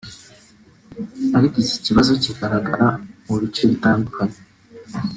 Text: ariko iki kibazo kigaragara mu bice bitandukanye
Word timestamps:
ariko 1.37 1.55
iki 1.63 1.77
kibazo 1.85 2.11
kigaragara 2.23 2.87
mu 3.25 3.35
bice 3.41 3.61
bitandukanye 3.71 4.39